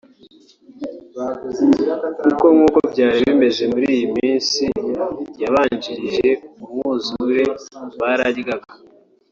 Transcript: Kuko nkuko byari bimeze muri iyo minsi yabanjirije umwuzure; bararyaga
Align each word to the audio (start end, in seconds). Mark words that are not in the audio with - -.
Kuko 2.21 2.45
nkuko 2.53 2.79
byari 2.91 3.19
bimeze 3.29 3.63
muri 3.73 3.85
iyo 3.97 4.07
minsi 4.17 4.63
yabanjirije 5.41 6.29
umwuzure; 6.63 7.43
bararyaga 7.99 8.71